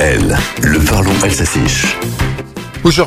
DWDL, 0.00 0.34
le 0.62 0.78
parlons 0.86 1.22
alsacien. 1.22 1.62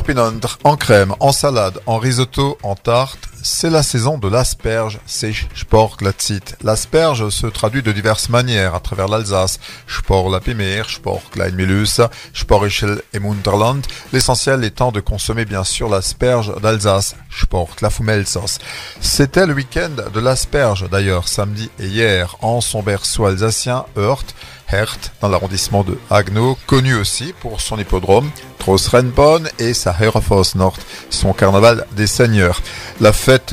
Pinondre, 0.04 0.58
en 0.62 0.76
crème, 0.76 1.12
en 1.18 1.32
salade, 1.32 1.80
en 1.86 1.98
risotto, 1.98 2.56
en 2.62 2.76
tarte, 2.76 3.23
c'est 3.44 3.68
la 3.68 3.82
saison 3.82 4.16
de 4.16 4.26
l'asperge, 4.26 4.98
c'est 5.04 5.34
Sport 5.54 5.98
Glatzit. 5.98 6.56
L'asperge 6.62 7.28
se 7.28 7.46
traduit 7.46 7.82
de 7.82 7.92
diverses 7.92 8.30
manières 8.30 8.74
à 8.74 8.80
travers 8.80 9.06
l'Alsace. 9.06 9.60
Sport 9.86 10.30
la 10.30 10.40
Sport 10.88 11.22
Kleinmilus, 11.30 12.00
Sport 12.32 12.64
et 13.12 13.18
Munterland. 13.20 13.86
L'essentiel 14.14 14.64
étant 14.64 14.92
de 14.92 15.00
consommer 15.00 15.44
bien 15.44 15.62
sûr 15.62 15.90
l'asperge 15.90 16.58
d'Alsace, 16.62 17.16
Sport 17.30 17.76
la 17.82 17.90
Fumelsos. 17.90 18.58
C'était 19.00 19.46
le 19.46 19.52
week-end 19.52 19.90
de 20.12 20.20
l'asperge 20.20 20.88
d'ailleurs, 20.88 21.28
samedi 21.28 21.70
et 21.78 21.86
hier, 21.86 22.36
en 22.40 22.62
son 22.62 22.82
berceau 22.82 23.26
alsacien, 23.26 23.84
Heurt, 23.98 24.34
Hert, 24.72 25.12
dans 25.20 25.28
l'arrondissement 25.28 25.84
de 25.84 25.98
Haguenau, 26.10 26.56
connu 26.66 26.94
aussi 26.94 27.34
pour 27.40 27.60
son 27.60 27.78
hippodrome, 27.78 28.30
Trossrenbonn 28.58 29.48
et 29.58 29.74
sa 29.74 29.94
Herfoss 30.00 30.54
Nord, 30.54 30.76
son 31.10 31.34
carnaval 31.34 31.86
des 31.92 32.06
seigneurs. 32.06 32.62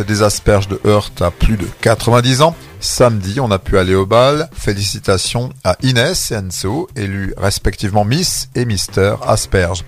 Des 0.02 0.22
asperges 0.22 0.68
de 0.68 0.80
Heurt 0.86 1.22
a 1.22 1.32
plus 1.32 1.58
de 1.58 1.68
90 1.82 2.42
ans 2.42 2.56
Samedi, 2.84 3.40
on 3.40 3.52
a 3.52 3.60
pu 3.60 3.78
aller 3.78 3.94
au 3.94 4.08
bal. 4.08 4.50
Félicitations 4.54 5.52
à 5.64 5.78
Inès 5.84 6.32
et 6.32 6.36
Enzo, 6.36 6.90
élus 6.96 7.32
respectivement 7.38 8.06
Miss 8.06 8.50
et 8.56 8.66
Mister 8.66 9.14
Asperge. 9.22 9.86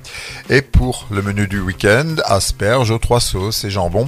Et 0.51 0.61
pour 0.61 1.07
le 1.09 1.23
menu 1.23 1.47
du 1.47 1.59
week-end, 1.59 2.17
asperge 2.25 2.91
aux 2.91 2.99
trois 2.99 3.19
sauces 3.19 3.63
et 3.63 3.71
jambon. 3.71 4.07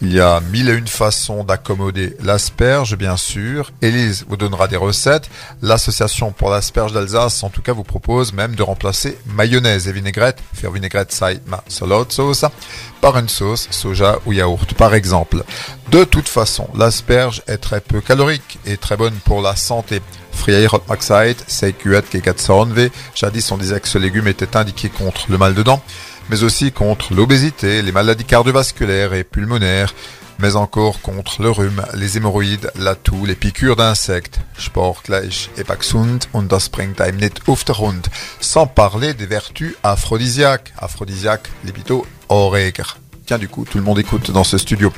Il 0.00 0.14
y 0.14 0.18
a 0.18 0.40
mille 0.50 0.70
et 0.70 0.72
une 0.72 0.86
façons 0.86 1.44
d'accommoder 1.44 2.16
l'asperge, 2.22 2.96
bien 2.96 3.18
sûr. 3.18 3.70
Élise 3.82 4.24
vous 4.26 4.38
donnera 4.38 4.66
des 4.66 4.78
recettes. 4.78 5.28
L'association 5.60 6.32
pour 6.32 6.48
l'asperge 6.48 6.94
d'Alsace, 6.94 7.42
en 7.42 7.50
tout 7.50 7.60
cas, 7.60 7.74
vous 7.74 7.84
propose 7.84 8.32
même 8.32 8.54
de 8.54 8.62
remplacer 8.62 9.18
mayonnaise 9.26 9.88
et 9.88 9.92
vinaigrette, 9.92 10.38
faire 10.54 10.70
vinaigrette 10.70 11.12
saïma 11.12 11.62
salad 11.68 12.10
sauce, 12.10 12.46
par 13.02 13.18
une 13.18 13.28
sauce 13.28 13.68
soja 13.70 14.20
ou 14.24 14.32
yaourt, 14.32 14.72
par 14.72 14.94
exemple. 14.94 15.21
De 15.90 16.04
toute 16.04 16.28
façon, 16.28 16.68
l'asperge 16.74 17.42
est 17.46 17.58
très 17.58 17.80
peu 17.80 18.00
calorique 18.00 18.58
et 18.66 18.76
très 18.76 18.96
bonne 18.96 19.14
pour 19.24 19.42
la 19.42 19.56
santé. 19.56 20.00
Jadis, 23.14 23.52
on 23.52 23.56
disait 23.58 23.80
que 23.80 23.88
ce 23.88 23.98
légume 23.98 24.28
était 24.28 24.56
indiqué 24.56 24.88
contre 24.88 25.26
le 25.28 25.38
mal 25.38 25.54
de 25.54 25.62
dents, 25.62 25.82
mais 26.30 26.42
aussi 26.42 26.72
contre 26.72 27.14
l'obésité, 27.14 27.82
les 27.82 27.92
maladies 27.92 28.24
cardiovasculaires 28.24 29.14
et 29.14 29.24
pulmonaires, 29.24 29.94
mais 30.38 30.56
encore 30.56 31.00
contre 31.00 31.42
le 31.42 31.50
rhume, 31.50 31.84
les 31.94 32.16
hémorroïdes, 32.16 32.72
la 32.76 32.96
toux, 32.96 33.24
les 33.24 33.36
piqûres 33.36 33.76
d'insectes, 33.76 34.40
Sportgleich, 34.58 35.50
Epaxund 35.56 36.24
und 36.32 36.48
das 36.48 36.68
sans 38.40 38.66
parler 38.66 39.14
des 39.14 39.26
vertus 39.26 39.76
aphrodisiaques, 39.84 40.72
aphrodisiaques, 40.78 41.48
lipito, 41.64 42.06
oreger. 42.28 42.96
Du 43.38 43.48
coup, 43.48 43.64
tout 43.64 43.78
le 43.78 43.84
monde 43.84 43.98
écoute 43.98 44.30
dans 44.30 44.44
ce 44.44 44.58
studio. 44.58 44.92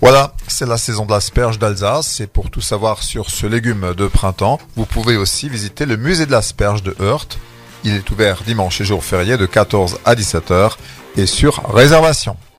Voilà, 0.00 0.34
c'est 0.48 0.66
la 0.66 0.78
saison 0.78 1.06
de 1.06 1.12
l'asperge 1.12 1.58
d'Alsace 1.58 2.20
et 2.20 2.26
pour 2.26 2.50
tout 2.50 2.60
savoir 2.60 3.02
sur 3.02 3.30
ce 3.30 3.46
légume 3.46 3.94
de 3.94 4.06
printemps, 4.08 4.58
vous 4.74 4.86
pouvez 4.86 5.16
aussi 5.16 5.48
visiter 5.48 5.86
le 5.86 5.96
musée 5.96 6.26
de 6.26 6.32
l'asperge 6.32 6.82
de 6.82 6.96
Heurt. 7.00 7.38
Il 7.84 7.94
est 7.94 8.10
ouvert 8.10 8.42
dimanche 8.44 8.80
et 8.80 8.84
jour 8.84 9.04
férié 9.04 9.36
de 9.36 9.46
14 9.46 9.98
à 10.04 10.14
17h 10.14 10.72
et 11.16 11.26
sur 11.26 11.62
réservation. 11.72 12.36